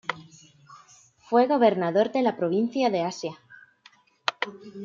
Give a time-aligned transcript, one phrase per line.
[1.29, 3.37] Fue gobernador de la provincia de Asia.